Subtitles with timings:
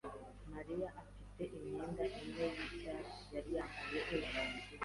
[0.53, 4.39] Mariya afite imyenda imwe yicyatsi yari yambaye ejo.